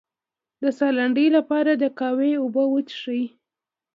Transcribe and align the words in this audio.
د 0.61 0.63
ساه 0.77 0.91
لنډۍ 0.97 1.27
لپاره 1.37 1.71
د 1.75 1.83
قهوې 1.97 2.31
اوبه 2.41 2.63
وڅښئ 2.69 3.23